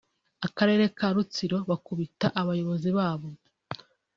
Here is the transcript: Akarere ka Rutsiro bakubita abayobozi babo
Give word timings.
Akarere 0.47 0.85
ka 0.97 1.07
Rutsiro 1.15 1.57
bakubita 1.69 2.27
abayobozi 2.41 2.89
babo 2.97 3.29